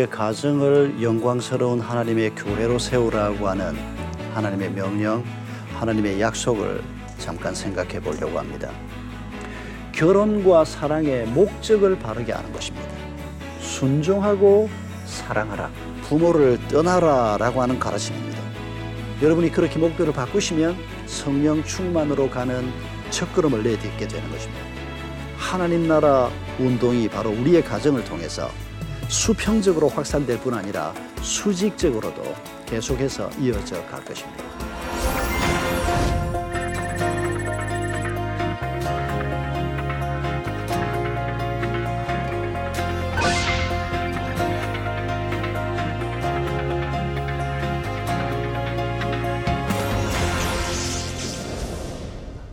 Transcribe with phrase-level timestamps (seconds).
[0.00, 3.76] 우리의 가정을 영광스러운 하나님의 교회로 세우라고 하는
[4.34, 5.24] 하나님의 명령,
[5.74, 6.82] 하나님의 약속을
[7.18, 8.70] 잠깐 생각해 보려고 합니다.
[9.92, 12.88] 결혼과 사랑의 목적을 바르게 하는 것입니다.
[13.60, 14.70] 순종하고
[15.04, 15.70] 사랑하라.
[16.02, 18.38] 부모를 떠나라 라고 하는 가르침입니다.
[19.22, 20.76] 여러분이 그렇게 목표를 바꾸시면
[21.06, 22.70] 성령 충만으로 가는
[23.10, 24.62] 첫걸음을 내딛게 되는 것입니다.
[25.36, 28.48] 하나님 나라 운동이 바로 우리의 가정을 통해서
[29.10, 32.22] 수평적으로 확산될 뿐 아니라 수직적으로도
[32.64, 34.44] 계속해서 이어져 갈 것입니다.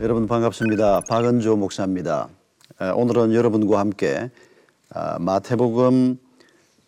[0.00, 1.02] 여러분 반갑습니다.
[1.08, 2.28] 박은조 목사입니다.
[2.96, 4.30] 오늘은 여러분과 함께
[4.90, 6.27] 아, 마태복음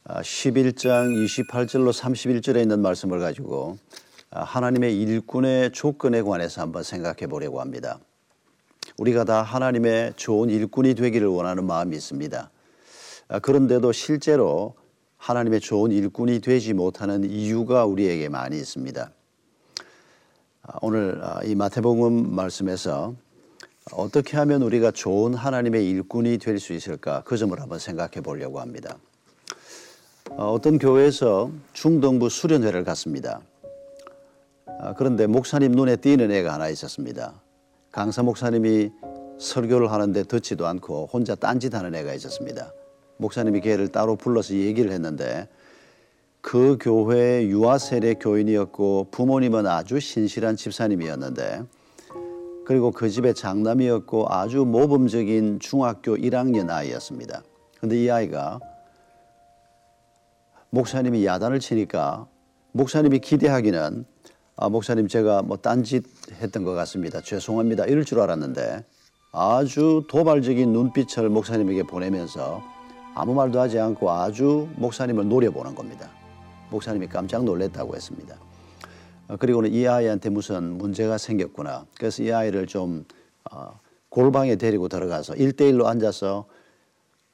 [0.07, 3.79] 11장 28절로 31절에 있는 말씀을 가지고
[4.31, 7.99] 아, 하나님의 일꾼의 조건에 관해서 한번 생각해 보려고 합니다.
[8.99, 12.51] 우리가 다 하나님의 좋은 일꾼이 되기를 원하는 마음이 있습니다.
[13.29, 14.75] 아, 그런데도 실제로
[15.19, 19.13] 하나님의 좋은 일꾼이 되지 못하는 이유가 우리에게 많이 있습니다.
[20.83, 23.15] 오늘 이 마태복음 말씀에서
[23.93, 28.97] 어떻게 하면 우리가 좋은 하나님의 일꾼이 될 수 있을까 그 점을 한번 생각해 보려고 합니다.
[30.37, 33.41] 어, 어떤 교회에서 중등부 수련회를 갔습니다.
[34.81, 37.35] 아, 그런데 목사님 눈에 띄는 애가 하나 있었습니다.
[37.91, 38.91] 강사 목사님이
[39.39, 42.73] 설교를 하는데 듣지도 않고 혼자 딴짓하는 애가 있었습니다.
[43.17, 45.49] 목사님이 걔를 따로 불러서 얘기를 했는데
[46.41, 51.65] 그 교회의 유아 세례 교인이었고 부모님은 아주 신실한 집사님이었는데
[52.65, 57.43] 그리고 그 집의 장남이었고 아주 모범적인 중학교 1학년 아이였습니다.
[57.81, 58.61] 근데 이 아이가
[60.71, 62.27] 목사님이 야단을 치니까
[62.73, 64.05] 목사님이 기대하기는
[64.57, 66.05] 아, 목사님 제가 뭐 딴짓
[66.41, 67.21] 했던 것 같습니다.
[67.21, 67.87] 죄송합니다.
[67.87, 68.85] 이럴 줄 알았는데
[69.33, 72.63] 아주 도발적인 눈빛을 목사님에게 보내면서
[73.15, 76.11] 아무 말도 하지 않고 아주 목사님을 노려보는 겁니다.
[76.71, 78.37] 목사님이 깜짝 놀랐다고 했습니다.
[79.29, 81.87] 어, 그리고는 이 아이한테 무슨 문제가 생겼구나.
[81.97, 83.05] 그래서 이 아이를 좀
[83.51, 83.81] 어,
[84.11, 86.47] 골방에 데리고 들어가서 일대일로 앉아서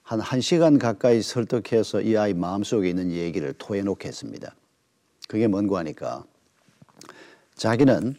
[0.06, 4.55] 한 1시간 가까이 설득해서 이 아이 마음속에 있는 얘기를 토해놓게 했습니다.
[5.27, 6.22] 그게 뭔고 하니까
[7.56, 8.15] 자기는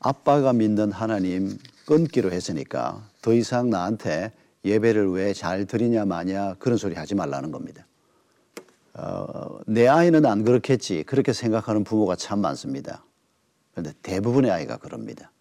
[0.00, 4.32] 아빠가 믿는 하나님 끊기로 했으니까 더 이상 나한테
[4.66, 7.86] 예배를 왜 잘 드리냐 마냐 그런 소리 하지 말라는 겁니다.
[8.92, 13.02] 어, 내 아이는 안 그렇겠지 그렇게 생각하는 부모가 참 많습니다.
[13.72, 15.32] 그런데 대부분의 아이가 그럽니다.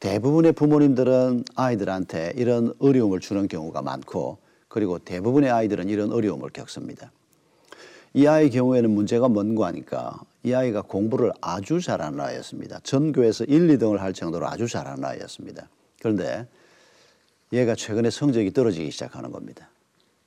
[0.00, 7.12] 대부분의 부모님들은 아이들한테 이런 어려움을 주는 경우가 많고 그리고 대부분의 아이들은 이런 어려움을 겪습니다.
[8.14, 12.80] 이 아이 경우에는 문제가 뭔고 하니까 이 아이가 공부를 아주 잘하는 아이였습니다.
[12.82, 15.68] 전교에서 1, 2등을 할 정도로 아주 잘하는 아이였습니다.
[16.00, 16.46] 그런데
[17.52, 19.68] 얘가 최근에 성적이 떨어지기 시작하는 겁니다.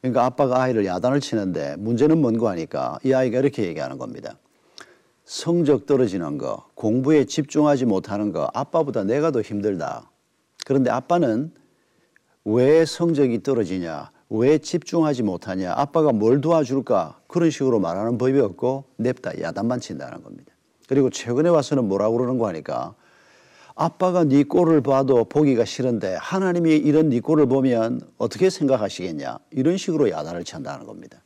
[0.02, 4.38] 그러니까 아빠가 아이를 야단을 치는데 문제는 뭔고 하니까 이 아이가 이렇게 얘기하는 겁니다.
[5.26, 10.10] 성적 떨어지는 거, 공부에 집중하지 못하는 거, 아빠보다 내가 더 힘들다.
[10.66, 11.52] 그런데 아빠는
[12.46, 19.42] 왜 성적이 떨어지냐, 왜 집중하지 못하냐, 아빠가 뭘 도와줄까, 그런 식으로 말하는 법이 없고 냅다
[19.42, 20.54] 야단만 친다는 겁니다.
[20.88, 22.96] 그리고 최근에 와서는 뭐라고 그러는 거 하니까
[23.76, 30.10] 아빠가 네 꼴을 봐도 보기가 싫은데 하나님이 이런 네 꼴을 보면 어떻게 생각하시겠냐 이런 식으로
[30.10, 31.22] 야단을 친다는 겁니다.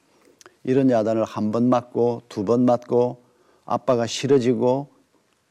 [0.63, 3.23] 이런 야단을 한 번 맞고 두 번 맞고
[3.65, 4.89] 아빠가 싫어지고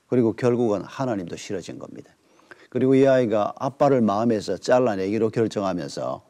[0.08, 2.12] 그리고 결국은 하나님도 싫어진 겁니다.
[2.68, 6.22] 그리고 이 아이가 아빠를 마음에서 잘라내기로 결정하면서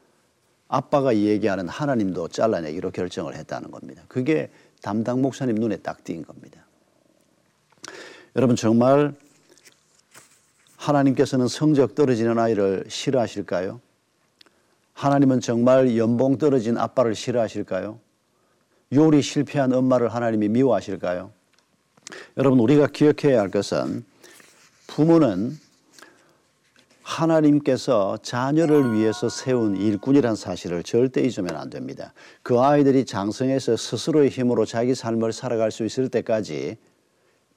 [0.73, 4.05] 아빠가 얘기하는 하나님도 잘라내기로 결정을 했다는 겁니다.
[4.09, 6.65] 그게 담당 목사님 눈에 딱 띈 겁니다.
[8.37, 9.15] 여러분 정말
[10.77, 13.83] 하나님께서는 성적 떨어지는 아이를 싫어하실까요?
[14.95, 18.01] 하나님은 정말 연봉 떨어진 아빠를 싫어하실까요?
[18.95, 21.33] 요리 실패한 엄마를 하나님이 미워하실까요?
[22.39, 24.05] 여러분, 우리가 기억해야 할 것은
[24.87, 25.59] 부모는
[27.13, 32.15] 하나님께서 자녀를 위해서 세운 일꾼이란 사실을 절대 잊으면 안 됩니다.
[32.43, 36.77] 그 아이들이 장성해서 스스로의 힘으로 자기 삶을 살아갈 수 있을 때까지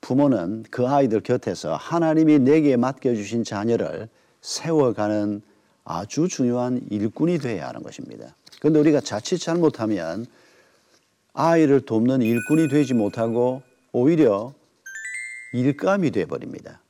[0.02, 4.10] 부모는 그 아이들 곁에서 하나님이 내게 맡겨주신 자녀를
[4.42, 5.42] 세워가는
[5.84, 8.36] 아주 중요한 일꾼이 되어야 하는 것입니다.
[8.60, 10.25] 그런데 우리가 자칫 잘못하면
[11.34, 13.62] 아이를 돕는 일꾼이 되지 못하고
[13.92, 14.54] 오히려
[15.54, 16.81] 일감이 되어버립니다.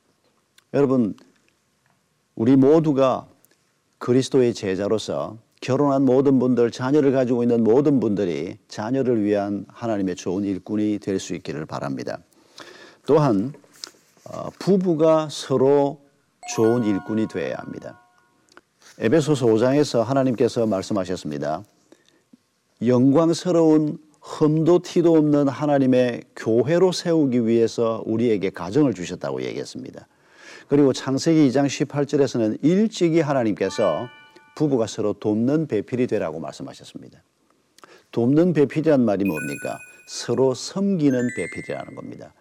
[0.74, 1.14] 여러분,
[2.36, 3.26] 우리 모두가
[3.98, 10.98] 그리스도의 제자로서 결혼한 모든 분들, 자녀를 가지고 있는 모든 분들이 자녀를 위한 하나님의 좋은 일꾼이
[10.98, 12.18] 될 수 있기를 바랍니다.
[13.06, 13.54] 또한
[14.24, 16.02] 어, 부부가 서로
[16.54, 18.02] 좋은 일꾼이 되어야 합니다.
[18.98, 21.64] 에베소서 5장에서 하나님께서 말씀하셨습니다.
[22.86, 30.06] 영광스러운 흠도 티도 없는 하나님의 교회로 세우기 위해서 우리에게 가정을 주셨다고 얘기했습니다.
[30.68, 34.08] 그리고 창세기 2장 18절에서는 일찍이 하나님께서
[34.56, 37.22] 부부가 서로 돕는 배필이 되라고 말씀하셨습니다.
[38.10, 39.78] 돕는 배필이란 말이 뭡니까?
[40.08, 42.32] 서로 섬기는 배필이라는 겁니다.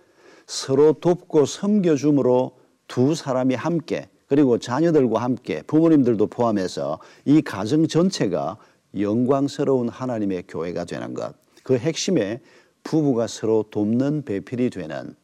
[0.47, 2.57] 서로 돕고 섬겨줌으로
[2.87, 8.57] 두 사람이 함께 그리고 자녀들과 함께 부모님들도 포함해서 이 가정 전체가
[8.97, 11.35] 영광스러운 하나님의 교회가 되는 것.
[11.63, 12.41] 그 핵심에
[12.83, 15.15] 부부가 서로 돕는 배필이 되는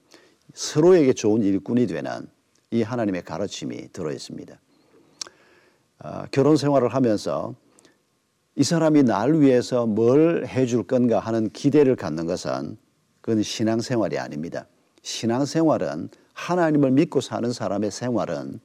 [0.53, 2.27] 서로에게 좋은 일꾼이 되는
[2.71, 4.57] 이 하나님의 가르침이 들어 있습니다.
[6.03, 7.53] 어, 결혼 생활을 하면서
[8.55, 12.77] 이 사람이 날 위해서 뭘 해줄 건가 하는 기대를 갖는 것은
[13.19, 14.67] 그건 신앙생활이 아닙니다.
[15.03, 18.59] 신앙생활은 하나님을 믿고 사는 사람의 생활은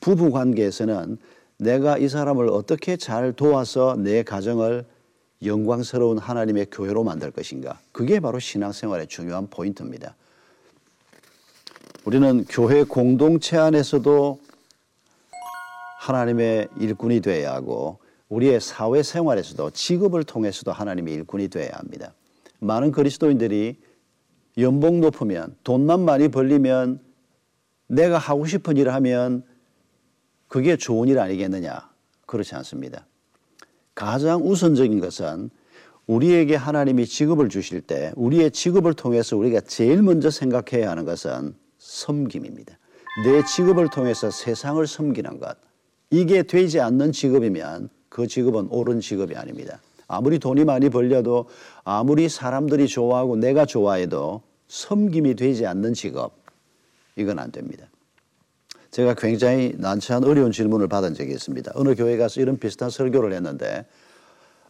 [0.00, 1.18] 부부 관계에서는
[1.58, 4.86] 내가 이 사람을 어떻게 잘 도와서 내 가정을
[5.44, 7.78] 영광스러운 하나님의 교회로 만들 것인가.
[7.92, 10.16] 그게 바로 신앙생활의 중요한 포인트입니다.
[12.04, 14.38] 우리는 교회 공동체 안에서도
[16.00, 17.98] 하나님의 일꾼이 되어야 하고
[18.28, 22.12] 우리의 사회 생활에서도 직업을 통해서도 하나님의 일꾼이 되어야 합니다.
[22.58, 23.80] 많은 그리스도인들이
[24.58, 27.00] 연봉 높으면 돈만 많이 벌리면
[27.86, 29.42] 내가 하고 싶은 일을 하면
[30.46, 31.90] 그게 좋은 일 아니겠느냐?
[32.26, 33.06] 그렇지 않습니다.
[33.94, 35.48] 가장 우선적인 것은
[36.06, 42.78] 우리에게 하나님이 직업을 주실 때 우리의 직업을 통해서 우리가 제일 먼저 생각해야 하는 것은 섬김입니다.
[43.24, 45.56] 내 직업을 통해서 세상을 섬기는 것.
[46.10, 49.80] 이게 되지 않는 직업이면 그 직업은 옳은 직업이 아닙니다.
[50.08, 51.48] 아무리 돈이 많이 벌려도
[51.84, 56.34] 아무리 사람들이 좋아하고 내가 좋아해도 섬김이 되지 않는 직업.
[57.16, 57.86] 이건 안 됩니다.
[58.90, 61.72] 제가 굉장히 난처한 어려운 질문을 받은 적이 있습니다.
[61.74, 63.84] 어느 교회 가서 이런 비슷한 설교를 했는데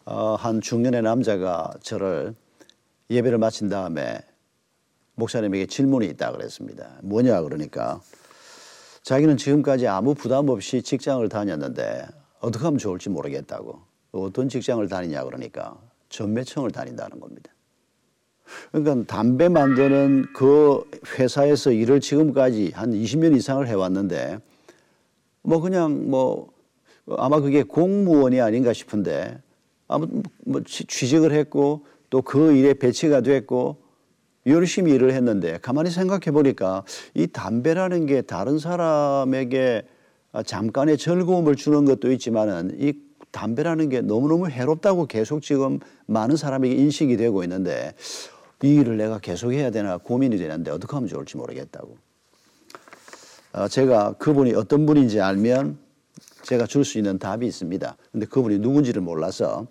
[0.05, 2.35] 어, 한 중년의 남자가 저를
[3.11, 4.19] 예배를 마친 다음에
[5.15, 6.99] 목사님에게 질문이 있다 그랬습니다.
[7.03, 8.01] 뭐냐 그러니까
[9.03, 12.07] 자기는 지금까지 아무 부담 없이 직장을 다녔는데
[12.41, 13.81] 어떻게 하면 좋을지 모르겠다고.
[14.13, 15.77] 어떤 직장을 다니냐 그러니까
[16.09, 17.51] 전매청을 다닌다는 겁니다.
[18.71, 20.89] 그러니까 담배 만드는 그
[21.19, 24.39] 회사에서 일을 지금까지 한 20년 이상을 해왔는데
[25.43, 26.53] 뭐 그냥 뭐
[27.19, 29.39] 아마 그게 공무원이 아닌가 싶은데
[29.89, 33.84] 아무 뭐 취직을 했고 또 그 일에 배치가 됐고
[34.47, 39.87] 열심히 일을 했는데 가만히 생각해 보니까 이 담배라는 게 다른 사람에게
[40.45, 42.93] 잠깐의 즐거움을 주는 것도 있지만은 이
[43.31, 47.95] 담배라는 게 너무너무 해롭다고 계속 지금 많은 사람에게 인식이 되고 있는데
[48.63, 51.97] 이 일을 내가 계속 해야 되나 고민이 되는데 어떻게 하면 좋을지 모르겠다고.
[53.53, 55.79] 어, 제가 그분이 어떤 분인지 알면
[56.43, 57.97] 제가 줄 수 있는 답이 있습니다.
[58.13, 59.67] 근데 그분이 누군지를 몰라서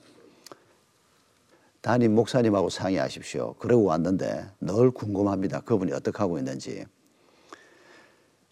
[1.84, 3.56] 담임 목사님하고 상의하십시오.
[3.60, 5.60] 그러고 왔는데 늘 궁금합니다.
[5.62, 6.86] 그분이 어떻게 하고 있는지.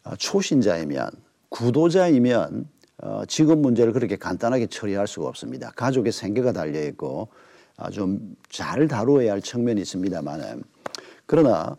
[0.03, 1.09] 어, 초신자이면
[1.47, 5.71] 구도자이면 어, 직업 문제를 그렇게 간단하게 처리할 수가 없습니다.
[5.71, 7.29] 가족의 생계가 달려 있고
[7.93, 10.63] 좀 잘 다루어야 할 측면이 있습니다만
[11.25, 11.77] 그러나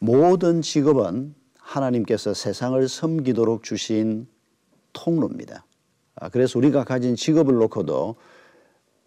[0.00, 4.26] 모든 직업은 하나님께서 세상을 섬기도록 주신
[4.94, 5.66] 통로입니다.
[6.16, 8.16] 아, 그래서 우리가 가진 직업을 놓고도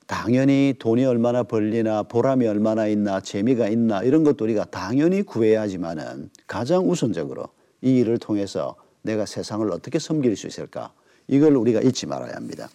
[0.07, 6.29] 당연히 돈이 얼마나 벌리나 보람이 얼마나 있나 재미가 있나 이런 것도 우리가 당연히 구해야 하지만은
[6.47, 7.49] 가장 우선적으로
[7.81, 10.93] 이 일을 통해서 내가 세상을 어떻게 섬길 수 있을까
[11.27, 12.69] 이걸 우리가 잊지 말아야 합니다.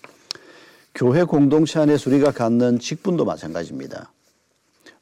[0.94, 4.12] 교회 공동체 안에서 우리가 갖는 직분도 마찬가지입니다.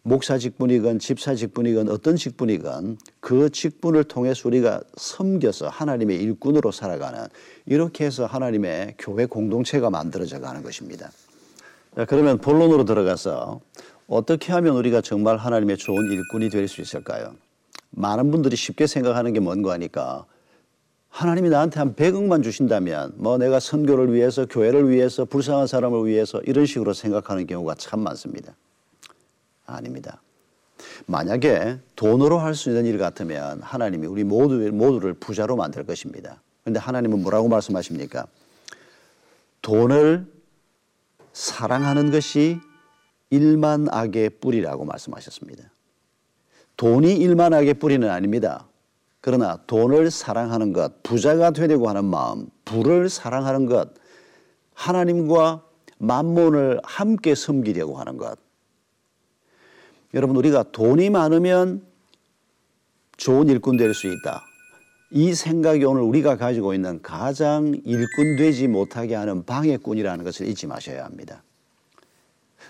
[0.03, 7.27] 목사 직분이건 집사 직분이건 어떤 직분이건 그 직분을 통해서 우리가 섬겨서 하나님의 일꾼으로 살아가는
[7.67, 11.11] 이렇게 해서 하나님의 교회 공동체가 만들어져 가는 것입니다.
[12.01, 13.61] 자, 그러면 본론으로 들어가서
[14.07, 17.35] 어떻게 하면 우리가 정말 하나님의 좋은 일꾼이 될 수 있을까요?
[17.91, 20.25] 많은 분들이 쉽게 생각하는 게 뭔가 하니까
[21.11, 26.65] 하나님이 나한테 한 100억만 주신다면 뭐 내가 선교를 위해서 교회를 위해서 불쌍한 사람을 위해서 이런
[26.65, 28.57] 식으로 생각하는 경우가 참 많습니다.
[29.67, 30.23] 아닙니다.
[31.05, 36.41] 만약에 돈으로 할 수 있는 일 같으면 하나님이 우리 모두, 모두를 부자로 만들 것입니다.
[36.65, 38.27] 근데 하나님은 뭐라고 말씀하십니까?
[39.61, 40.40] 돈을
[41.33, 42.59] 사랑하는 것이
[43.31, 45.71] 일만 악의 뿌리라고 말씀하셨습니다.
[46.77, 48.67] 돈이 일만 악의 뿌리는 아닙니다.
[49.21, 53.91] 그러나 돈을 사랑하는 것, 부자가 되려고 하는 마음, 부를 사랑하는 것,
[54.75, 55.63] 하나님과
[55.99, 58.39] 만몬을 함께 섬기려고 하는 것.
[60.15, 61.87] 여러분 우리가 돈이 많으면
[63.19, 64.43] 좋은 일꾼 될 수 있다.
[65.11, 71.05] 이 생각이 오늘 우리가 가지고 있는 가장 일꾼 되지 못하게 하는 방해꾼이라는 것을 잊지 마셔야
[71.05, 71.43] 합니다.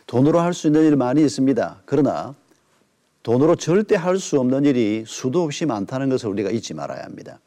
[0.07, 1.83] 돈으로 할 수 있는 일 많이 있습니다.
[1.85, 2.35] 그러나
[3.23, 7.39] 돈으로 절대 할 수 없는 일이 수도 없이 많다는 것을 우리가 잊지 말아야 합니다.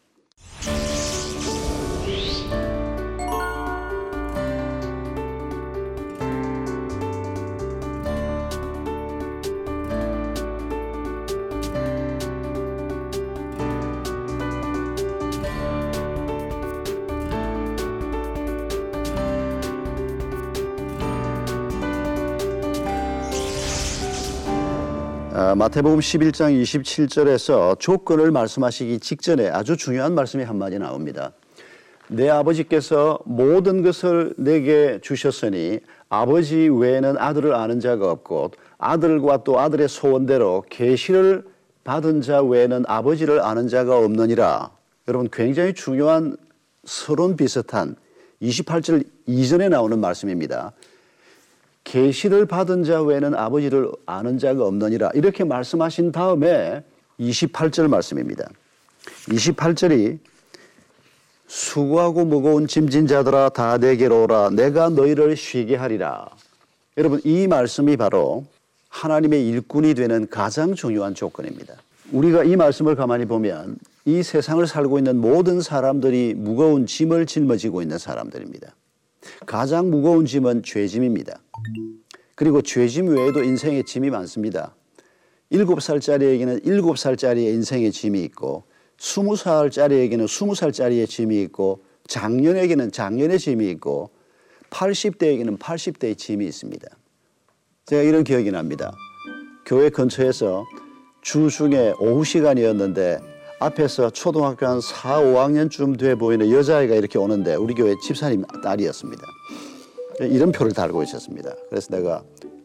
[25.56, 31.32] 마태복음 11장 27절에서 조건을 말씀하시기 직전에 아주 중요한 말씀이 한마디 나옵니다.
[32.08, 35.80] 내 아버지께서 모든 것을 내게 주셨으니
[36.10, 41.46] 아버지 외에는 아들을 아는 자가 없고 아들과 또 아들의 소원대로 계시를
[41.84, 44.72] 받은 자 외에는 아버지를 아는 자가 없느니라.
[45.08, 46.36] 여러분 굉장히 중요한
[46.86, 47.96] 서론 비슷한
[48.42, 50.74] 28절 이전에 나오는 말씀입니다.
[51.84, 56.84] 계시를 받은 자 외에는 아버지를 아는 자가 없느니라 이렇게 말씀하신 다음에
[57.20, 58.48] 28절 말씀입니다.
[59.28, 60.20] 28절이
[61.48, 66.30] 수고하고 무거운 짐진 자들아 다 내게로 오라 내가 너희를 쉬게 하리라.
[66.98, 68.46] 여러분 이 말씀이 바로
[68.90, 71.76] 하나님의 일꾼이 되는 가장 중요한 조건입니다.
[72.12, 77.98] 우리가 이 말씀을 가만히 보면 이 세상을 살고 있는 모든 사람들이 무거운 짐을 짊어지고 있는
[77.98, 78.74] 사람들입니다.
[79.46, 81.42] 가장 무거운 짐은 죄짐입니다.
[82.36, 84.76] 그리고 죄짐 외에도 인생의 짐이 많습니다.
[85.50, 88.64] 일곱 살짜리에게는 일곱 살짜리의 인생의 짐이 있고
[88.98, 94.12] 스무 살짜리에게는 스무 살짜리의 짐이 있고 장년에게는 장년의 짐이 있고
[94.72, 96.88] 80대에게는 80대의 짐이 있습니다.
[97.86, 98.94] 제가 이런 기억이 납니다.
[99.66, 100.66] 교회 근처에서
[101.22, 103.33] 주중에 오후 시간이었는데
[103.64, 109.24] 앞에서 초등학교 한 4, 5학년쯤 돼 보이는 여자아이가 이렇게 오는데 우리 교회 집사님 딸이었습니다.
[110.20, 111.50] 이름표를 달고 있었습니다.
[111.70, 112.24] 그래서 내가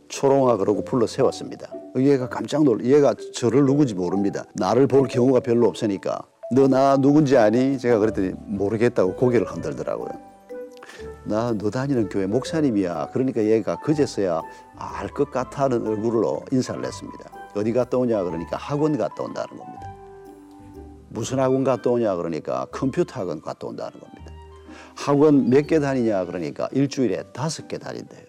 [0.09, 1.73] 초롱아 그러고 불러 세웠습니다.
[1.99, 4.45] 얘가 깜짝 놀, 얘가 저를 누군지 모릅니다.
[4.55, 7.78] 나를 볼 경우가 별로 없으니까 너 나 누군지 아니?
[7.78, 10.09] 제가 그랬더니 모르겠다고 고개를 흔들더라고요.
[11.25, 13.11] 나 너 다니는 교회 목사님이야.
[13.12, 14.40] 그러니까 얘가 그제서야
[14.76, 17.31] 알 것 같다는 얼굴로 인사를 했습니다.
[17.55, 19.88] 어디 갔다 오냐 그러니까 학원 갔다 온다는 겁니다.
[21.10, 24.32] 무슨 학원 갔다 오냐 그러니까 컴퓨터 학원 갔다 온다는 겁니다.
[24.96, 28.26] 학원 몇 개 다니냐 그러니까 일주일에 다섯 개 다닌대요.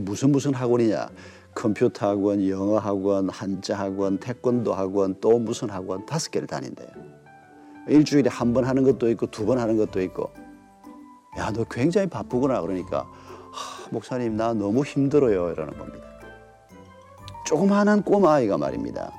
[0.00, 1.08] 무슨 무슨 학원이냐?
[1.54, 6.88] 컴퓨터 학원, 영어 학원, 한자 학원, 태권도 학원, 또 무슨 학원 다섯 개를 다닌대요.
[7.86, 10.30] 일주일에 한 번 하는 것도 있고 두 번 하는 것도 있고.
[11.38, 13.06] 야, 너 굉장히 바쁘구나 그러니까
[13.52, 16.04] 하, 목사님 나 너무 힘들어요 이러는 겁니다.
[17.46, 19.12] 조그마한 꼬마 아이가 말입니다.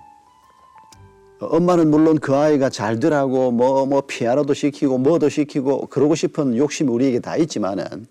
[1.40, 6.90] 엄마는 물론 그 아이가 잘 되라고 뭐, 뭐 피아노도 시키고 뭐도 시키고 그러고 싶은 욕심이
[6.90, 8.08] 우리에게 다 있지만은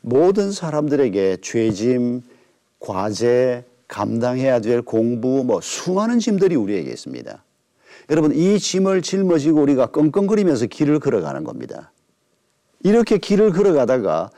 [0.00, 2.22] 모든 사람들에게 죄짐,
[2.78, 7.44] 과제, 감당해야 될 공부, 뭐 수많은 짐들이 우리에게 있습니다.
[8.10, 11.92] 여러분, 이 짐을 짊어지고 우리가 끙끙거리면서 길을 걸어가는 겁니다.
[12.82, 14.30] 이렇게 길을 걸어가다가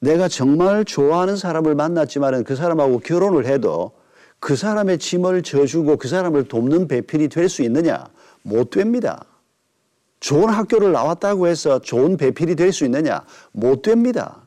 [0.00, 3.92] 내가 정말 좋아하는 사람을 만났지만은 그 사람하고 결혼을 해도
[4.40, 8.04] 그 사람의 짐을 져주고 그 사람을 돕는 배필이 될 수 있느냐?
[8.42, 9.24] 못 됩니다.
[10.20, 13.22] 좋은 학교를 나왔다고 해서 좋은 배필이 될 수 있느냐?
[13.52, 14.42] 못 됩니다.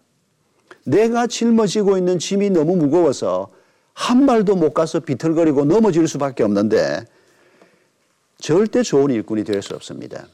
[0.85, 3.49] 내가 짊어지고 있는 짐이 너무 무거워서
[3.93, 7.05] 한 발도 못 가서 비틀거리고 넘어질 수밖에 없는데
[8.37, 10.25] 절대 좋은 일꾼이 될 수 없습니다.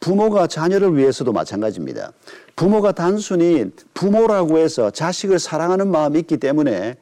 [0.00, 2.12] 부모가 자녀를 위해서도 마찬가지입니다.
[2.56, 6.96] 부모가 단순히 부모라고 해서 자식을 사랑하는 마음이 있기 때문에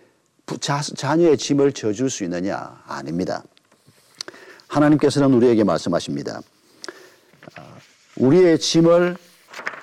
[0.60, 2.82] 자, 자녀의 짐을 져줄 수 있느냐?
[2.86, 3.42] 아닙니다.
[4.68, 6.40] 하나님께서는 우리에게 말씀하십니다.
[8.16, 9.16] 우리의 짐을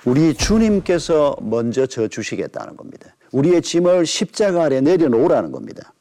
[0.04, 3.14] 우리 주님께서 먼저 져 주시겠다는 겁니다.
[3.32, 5.92] 우리의 짐을 십자가 아래 내려놓으라는 겁니다.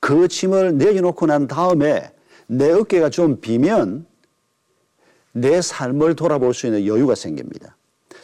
[0.00, 2.10] 그 짐을 내려놓고 난 다음에
[2.46, 4.06] 내 어깨가 좀 비면
[5.32, 7.76] 내 삶을 돌아볼 수 있는 여유가 생깁니다.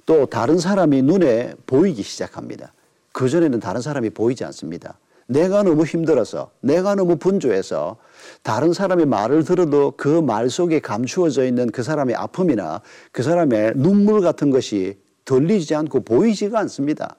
[0.07, 2.73] 또 다른 사람이 눈에 보이기 시작합니다.
[3.13, 4.99] 그전에는 다른 사람이 보이지 않습니다.
[5.33, 7.97] 내가 너무 힘들어서, 내가 너무 분주해서
[8.43, 14.21] 다른 사람의 말을 들어도 그 말 속에 감추어져 있는 그 사람의 아픔이나 그 사람의 눈물
[14.21, 17.17] 같은 것이 들리지 않고 보이지가 않습니다.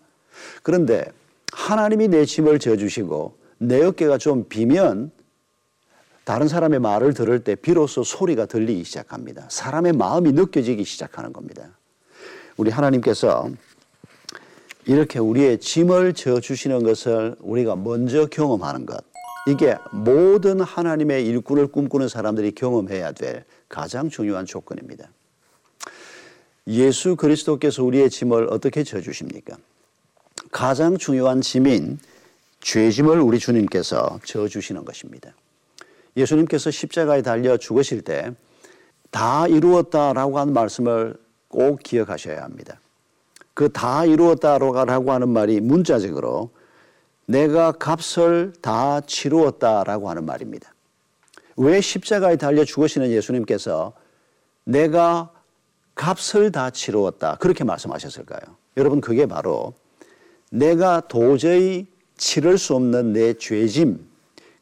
[0.62, 1.06] 그런데
[1.52, 5.12] 하나님이 내 짐을 져주시고 내 어깨가 좀 비면
[6.24, 9.46] 다른 사람의 말을 들을 때 비로소 소리가 들리기 시작합니다.
[9.50, 11.78] 사람의 마음이 느껴지기 시작하는 겁니다.
[12.58, 13.50] 우리 하나님께서
[14.86, 19.04] 이렇게 우리의 짐을 져 주시는 것을 우리가 먼저 경험하는 것.
[19.48, 25.10] 이게 모든 하나님의 일꾼을 꿈꾸는 사람들이 경험해야 될 가장 중요한 조건입니다.
[26.68, 29.58] 예수 그리스도께서 우리의 짐을 어떻게 져 주십니까?
[30.52, 32.00] 가장 중요한 짐인
[32.62, 35.34] 죄짐을 우리 주님께서 져 주시는 것입니다.
[36.16, 38.32] 예수님께서 십자가에 달려 죽으실 때
[39.14, 41.16] 다 이루었다라고 하는 말씀을
[41.48, 42.80] 꼭 기억하셔야 합니다.
[43.54, 46.52] 그 다 이루었다라고 하는 말이 문자적으로
[47.26, 50.74] 내가 값을 다 치루었다라고 하는 말입니다.
[51.56, 53.94] 왜 십자가에 달려 죽으시는 예수님께서
[54.64, 55.32] 내가
[55.96, 58.42] 값을 다 치루었다 그렇게 말씀하셨을까요?
[58.78, 59.74] 여러분 그게 바로
[60.50, 64.08] 내가 도저히 치를 수 없는 내 죄짐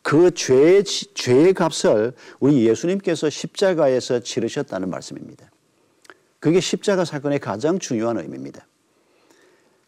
[0.04, 5.50] 그 죄의, 죄의 값을 우리 예수님께서 십자가에서 치르셨다는 말씀입니다.
[6.40, 8.66] 그게 십자가 사건의 가장 중요한 의미입니다.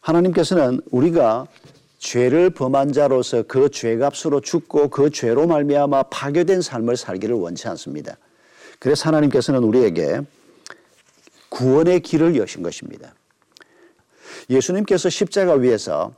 [0.04, 1.48] 하나님께서는 우리가
[1.98, 8.18] 죄를 범한 자로서 그 죄값으로 죽고 그 죄로 말미암아 파괴된 삶을 살기를 원치 않습니다.
[8.80, 10.20] 그래서 하나님께서는 우리에게
[11.48, 13.14] 구원의 길을 여신 것입니다.
[14.50, 16.14] 예수님께서 십자가 위에서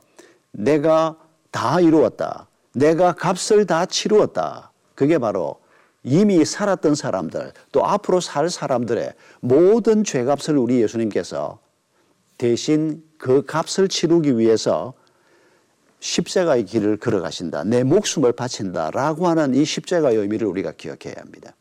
[0.50, 1.16] 내가
[1.52, 2.48] 다 이루었다.
[2.74, 4.72] 내가 값을 다 치루었다.
[4.96, 5.60] 그게 바로
[6.02, 11.60] 이미 살았던 사람들 또 앞으로 살 사람들의 모든 죄값을 우리 예수님께서
[12.38, 14.94] 대신 그 값을 치르기 위해서
[16.00, 17.64] 십자가의 길을 걸어가신다.
[17.64, 18.90] 내 목숨을 바친다.
[18.90, 21.54] 라고 하는 이 십자가의 의미를 우리가 기억해야 합니다.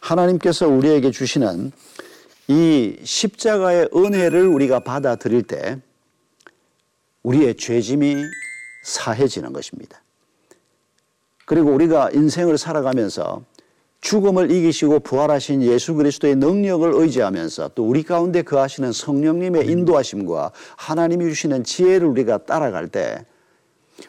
[0.00, 1.72] 하나님께서 우리에게 주시는
[2.48, 5.78] 이 십자가의 은혜를 우리가 받아들일 때
[7.22, 8.16] 우리의 죄짐이
[8.84, 10.02] 사해지는 것입니다.
[11.44, 13.44] 그리고 우리가 인생을 살아가면서
[14.00, 21.64] 죽음을 이기시고 부활하신 예수 그리스도의 능력을 의지하면서 또 우리 가운데 거하시는 성령님의 인도하심과 하나님이 주시는
[21.64, 23.24] 지혜를 우리가 따라갈 때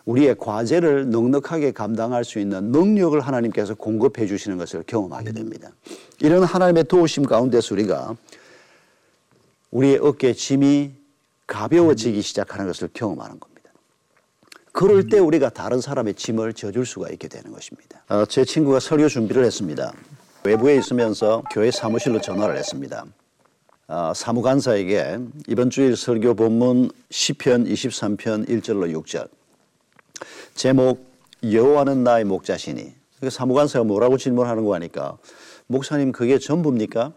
[0.06, 5.72] 우리의 과제를 넉넉하게 감당할 수 있는 능력을 하나님께서 공급해 주시는 것을 경험하게 됩니다.
[6.22, 8.16] 이런 하나님의 도우심 가운데서 우리가
[9.72, 10.92] 우리의 어깨 짐이
[11.48, 13.49] 가벼워지기 시작하는 것을 경험하는 겁니다.
[14.72, 18.04] 그럴 때 우리가 다른 사람의 짐을 져줄 수가 있게 되는 것입니다.
[18.10, 19.94] 어, 제 친구가 설교 준비를 했습니다.
[20.44, 23.06] 외부에 있으면서 교회 사무실로 전화를 했습니다.
[23.88, 29.28] 어, 사무관사에게 이번 주일 설교 본문 시편 23편 1절로 6절
[30.54, 31.10] 제목
[31.44, 32.94] 여호와는 나의 목자시니
[33.30, 35.18] 사무관사가 뭐라고 질문하는 거 하니까
[35.68, 37.14] 목사님 그게 전부입니까?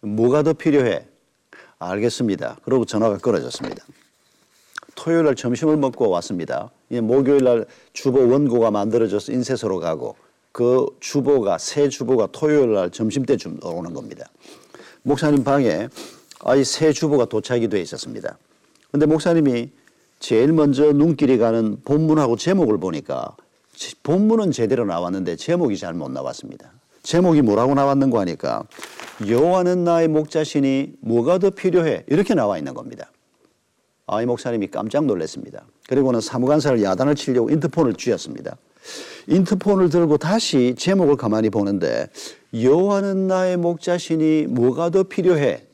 [0.00, 1.06] 뭐가 더 필요해?
[1.78, 2.58] 알겠습니다.
[2.64, 3.84] 그러고 전화가 끊어졌습니다.
[4.94, 6.70] 토요일 날 점심을 먹고 왔습니다.
[6.88, 10.16] 목요일 날 주보 원고가 만들어져서 인쇄소로 가고
[10.52, 14.26] 그 주보가 새 주보가 토요일 날 점심 때쯤 오는 겁니다.
[15.02, 15.88] 목사님 방에
[16.40, 18.38] 아이 새 주보가 도착이 돼 있었습니다.
[18.90, 19.70] 근데 목사님이
[20.20, 23.36] 제일 먼저 눈길이 가는 본문하고 제목을 보니까
[24.04, 26.70] 본문은 제대로 나왔는데 제목이 잘 못 나왔습니다.
[27.02, 28.62] 제목이 뭐라고 나왔는가 하니까
[29.28, 33.10] 여호와는 나의 목자시니 뭐가 더 필요해 이렇게 나와 있는 겁니다.
[34.06, 35.64] 아 이 목사님이 깜짝 놀랐습니다.
[35.88, 38.56] 그리고는 사무관사를 야단을 치려고 인터폰을 쥐었습니다.
[39.28, 42.08] 인터폰을 들고 다시 제목을 가만히 보는데
[42.52, 45.66] 여호와는 나의 목자시니 뭐가 더 필요해?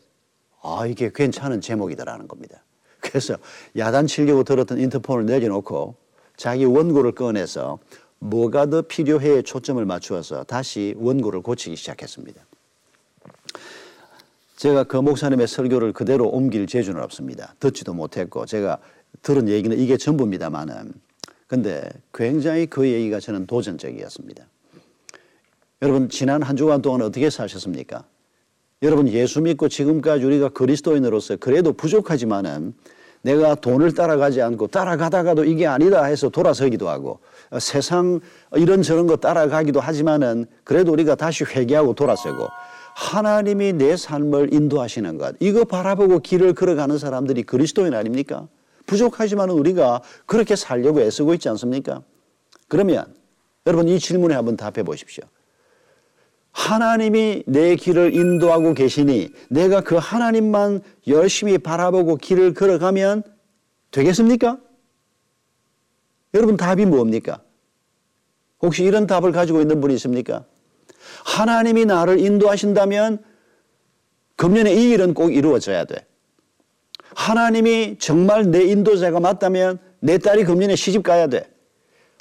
[0.63, 2.63] 아 이게 괜찮은 제목이다라는 겁니다.
[3.01, 3.37] 그래서
[3.77, 5.97] 야단 치려고 들었던 인터폰을 내려놓고
[6.37, 7.79] 자기 원고를 꺼내서
[8.21, 12.43] 뭐가 더 필요해 초점을 맞추어서 다시 원고를 고치기 시작했습니다.
[14.61, 17.55] 제가 그 목사님의 설교를 그대로 옮길 재주는 없습니다.
[17.61, 18.77] 듣지도 못했고 제가
[19.23, 20.93] 들은 얘기는 이게 전부입니다만은
[21.47, 24.45] 근데 굉장히 그 얘기가 저는 도전적이었습니다.
[25.81, 28.05] 여러분 지난 한 주간 동안 어떻게 사셨습니까?
[28.83, 32.75] 여러분 예수 믿고 지금까지 우리가 그리스도인으로서 그래도 부족하지만은
[33.23, 37.21] 내가 돈을 따라가지 않고 따라가다가도 이게 아니다 해서 돌아서기도 하고
[37.59, 38.21] 세상
[38.55, 42.49] 이런저런 거 따라가기도 하지만은 그래도 우리가 다시 회개하고 돌아서고
[42.95, 48.49] 하나님이 내 삶을 인도하시는 것 이거 바라보고 길을 걸어가는 사람들이 그리스도인 아닙니까?
[48.87, 52.03] 부족하지만 우리가 그렇게 살려고 애쓰고 있지 않습니까?
[52.69, 53.15] 그러면
[53.67, 55.25] 여러분 이 질문에 한번 답해 보십시오.
[56.53, 63.23] 하나님이 내 길을 인도하고 계시니 내가 그 하나님만 열심히 바라보고 길을 걸어가면
[63.93, 64.59] 되겠습니까?
[66.35, 67.41] 여러분 답이 뭡니까?
[68.63, 70.45] 혹시 이런 답을 가지고 있는 분이 있습니까?
[71.25, 73.23] 하나님이 나를 인도하신다면
[74.37, 76.07] 금년에 이 일은 꼭 이루어져야 돼.
[77.15, 81.51] 하나님이 정말 내 인도자가 맞다면 내 딸이 금년에 시집 가야 돼.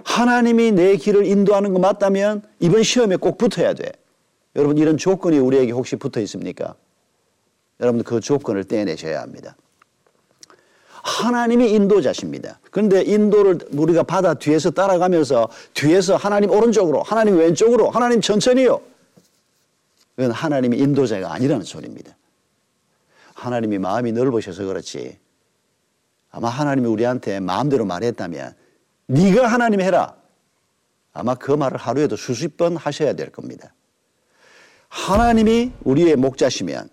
[0.03, 3.91] 하나님이 내 길을 인도하는 거 맞다면 이번 시험에 꼭 붙어야 돼.
[4.55, 6.75] 여러분 이런 조건이 우리에게 혹시 붙어 있습니까?
[7.79, 9.55] 여러분 그 조건을 떼내셔야 합니다.
[11.09, 12.59] 하나님이 인도자십니다.
[12.69, 18.79] 그런데 인도를 우리가 받아 뒤에서 따라가면서 뒤에서 하나님 오른쪽으로, 하나님 왼쪽으로, 하나님 천천히요.
[20.15, 22.15] 그건 하나님이 인도자가 아니라는 소리입니다.
[23.33, 25.17] 하나님이 마음이 넓으셔서 그렇지.
[26.31, 28.53] 아마 하나님이 우리한테 마음대로 말했다면
[29.07, 30.15] 네가 하나님 해라.
[31.13, 33.73] 아마 그 말을 하루에도 수십 번 하셔야 될 겁니다.
[34.89, 36.89] 하나님이 우리의 목자시면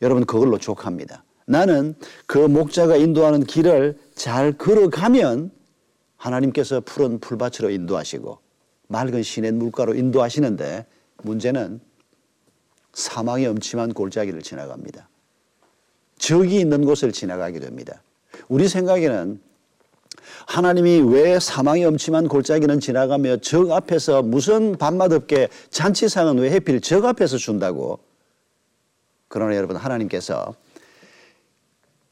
[0.00, 1.22] 여러분 그걸로 족합니다.
[1.46, 1.94] 나는
[2.26, 5.52] 그 목자가 인도하는 길을 잘 걸어가면
[6.16, 8.38] 하나님께서 푸른 풀밭으로 인도하시고
[8.88, 10.86] 맑은 시냇 물가로 인도하시는데
[11.22, 11.80] 문제는
[12.92, 15.08] 사망의 엄침한 골짜기를 지나갑니다.
[16.18, 18.02] 적이 있는 곳을 지나가게 됩니다.
[18.48, 19.40] 우리 생각에는
[20.46, 27.04] 하나님이 왜 사망의 엄침한 골짜기는 지나가며 적 앞에서 무슨 밤맛 없게 잔치상은 왜 해필 적
[27.04, 28.00] 앞에서 준다고?
[29.28, 30.54] 그러나 여러분 하나님께서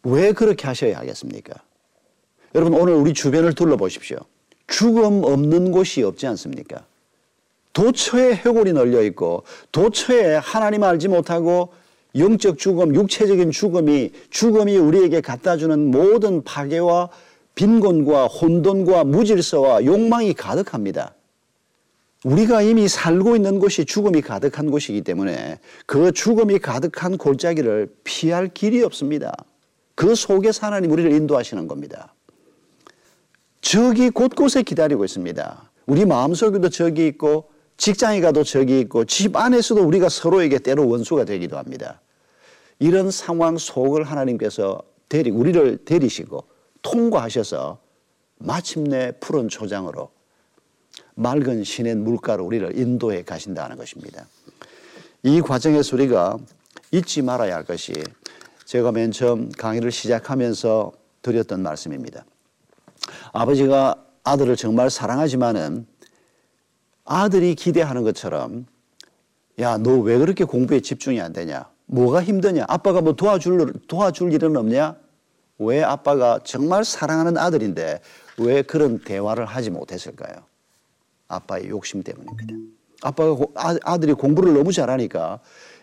[0.05, 1.55] 왜 그렇게 하셔야 하겠습니까?
[2.55, 4.19] 여러분 오늘 우리 주변을 둘러보십시오.
[4.67, 6.85] 죽음 없는 곳이 없지 않습니까?
[7.73, 11.73] 도처에 해골이 널려 있고 도처에 하나님 알지 못하고
[12.15, 17.11] 영적 죽음, 육체적인 죽음이 죽음이 우리에게 갖다 주는 모든 파괴와
[17.57, 21.15] 빈곤과 혼돈과 무질서와 욕망이 가득합니다.
[22.25, 28.83] 우리가 이미 살고 있는 곳이 죽음이 가득한 곳이기 때문에 그 죽음이 가득한 골짜기를 피할 길이
[28.83, 29.35] 없습니다.
[29.95, 32.15] 그 속에서 하나님 우리를 인도하시는 겁니다.
[33.61, 35.71] 적이 곳곳에 기다리고 있습니다.
[35.87, 41.59] 우리 마음속에도 적이 있고 직장에 가도 적이 있고 집 안에서도 우리가 서로에게 때로 원수가 되기도
[41.59, 42.01] 합니다.
[42.79, 46.45] 이런 상황 속을 하나님께서 데리 우리를 데리시고
[46.83, 47.79] 통과하셔서
[48.39, 50.11] 마침내 푸른 초장으로
[51.15, 54.27] 맑은 신의 물가로 우리를 인도해 가신다는 것입니다.
[55.23, 56.37] 이 과정에서 우리가
[56.91, 57.93] 잊지 말아야 할 것이
[58.65, 62.25] 제가 맨 처음 강의를 시작하면서 드렸던 말씀입니다.
[63.33, 65.87] 아버지가 아들을 정말 사랑하지만은
[67.05, 68.67] 아들이 기대하는 것처럼
[69.61, 71.69] 야, 너 왜 그렇게 공부에 집중이 안 되냐?
[71.87, 72.65] 뭐가 힘드냐?
[72.67, 74.97] 아빠가 뭐 도와줄, 도와줄 일은 없냐?
[75.59, 78.01] 왜 아빠가 정말 사랑하는 아들인데
[78.39, 80.35] 왜 그런 대화를 하지 못했을까요?
[81.29, 82.55] 아빠의 욕심 때문입니다.
[83.03, 85.41] 아빠가 아, 아들이 공부를 너무 잘하니까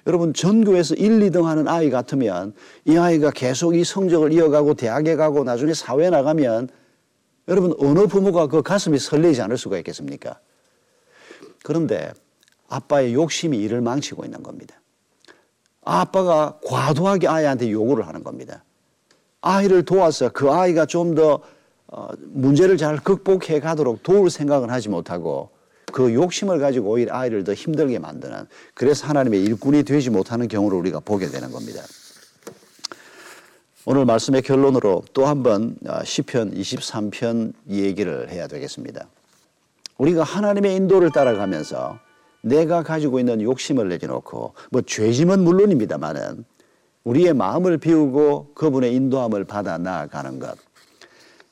[0.07, 2.53] 여러분 전교에서 1, 2등 하는 아이 같으면
[2.85, 6.69] 이 아이가 계속 이 성적을 이어가고 대학에 가고 나중에 사회에 나가면
[7.47, 10.39] 여러분 어느 부모가 그 가슴이 설레지 않을 수가 있겠습니까?
[11.63, 12.11] 그런데
[12.67, 14.75] 아빠의 욕심이 이를 망치고 있는 겁니다.
[15.83, 18.63] 아빠가 과도하게 아이한테 요구를 하는 겁니다.
[19.41, 21.41] 아이를 도와서 그 아이가 좀더
[21.87, 25.49] 어, 문제를 잘 극복해 가도록 도울 생각은 하지 못하고
[25.91, 30.99] 그 욕심을 가지고 오히려 아이를 더 힘들게 만드는 그래서 하나님의 일꾼이 되지 못하는 경우를 우리가
[30.99, 31.81] 보게 되는 겁니다.
[33.85, 39.07] 오늘 말씀의 결론으로 또 한번 어, 시편 23편 얘기를 해야 되겠습니다.
[39.97, 41.99] 우리가 하나님의 인도를 따라가면서
[42.41, 46.45] 내가 가지고 있는 욕심을 내려놓고 뭐 죄짐은 물론입니다만은
[47.03, 50.57] 우리의 마음을 비우고 그분의 인도함을 받아 나아가는 것.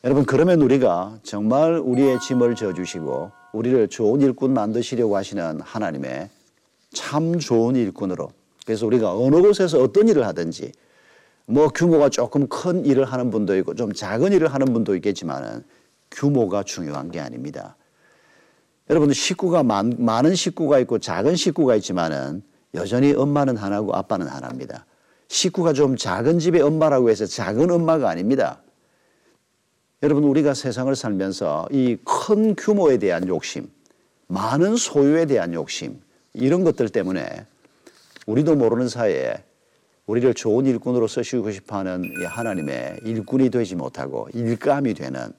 [0.03, 6.29] 여러분 그러면 우리가 정말 우리의 짐을 져주시고 우리를 좋은 일꾼 만드시려고 하시는 하나님의
[6.93, 8.31] 참 좋은 일꾼으로
[8.65, 10.71] 그래서 우리가 어느 곳에서 어떤 일을 하든지
[11.47, 15.63] 뭐 규모가 조금 큰 일을 하는 분도 있고 좀 작은 일을 하는 분도 있겠지만은
[16.11, 17.75] 규모가 중요한 게 아닙니다.
[18.89, 22.43] 여러분 식구가 많, 많은 식구가 있고 작은 식구가 있지만은
[22.75, 24.85] 여전히 엄마는 하나고 아빠는 하나입니다.
[25.27, 28.61] 식구가 좀 작은 집의 엄마라고 해서 작은 엄마가 아닙니다.
[30.01, 33.69] 여러분 우리가 세상을 살면서 이 큰 규모에 대한 욕심,
[34.27, 35.99] 많은 소유에 대한 욕심
[36.33, 37.45] 이런 것들 때문에
[38.25, 39.43] 우리도 모르는 사이에
[40.05, 45.31] 우리를 좋은 일꾼으로 쓰시고 싶어하는 하나님의 일꾼이 되지 못하고 일감이 되는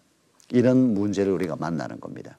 [0.51, 2.37] 이런 문제를 우리가 만나는 겁니다.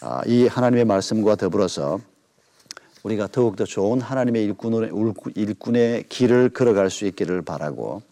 [0.00, 1.98] 아, 이 하나님의 말씀과 더불어서
[3.02, 4.90] 우리가 더욱더 좋은 하나님의 일꾼의,
[5.34, 8.02] 일꾼의 길을 걸어갈 수 있기를 바라고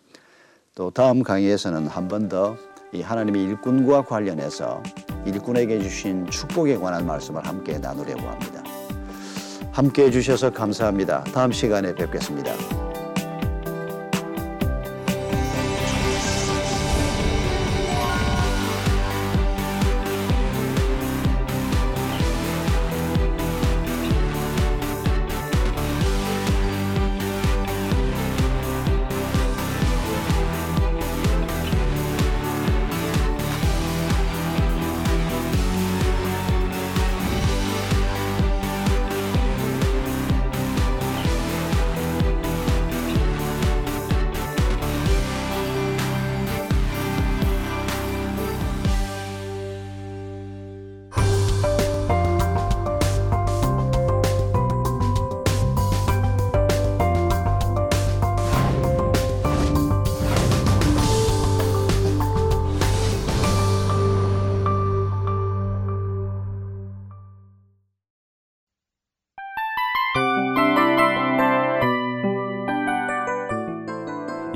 [0.74, 2.56] 또 다음 강의에서는 한 번 더
[2.92, 4.82] 이 하나님의 일꾼과 관련해서
[5.24, 8.62] 일꾼에게 주신 축복에 관한 말씀을 함께 나누려고 합니다.
[9.72, 11.24] 함께 해주셔서 감사합니다.
[11.32, 12.91] 다음 시간에 뵙겠습니다.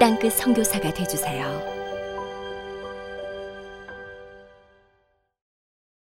[0.00, 1.69] 땅끝 선교사가 되주세요.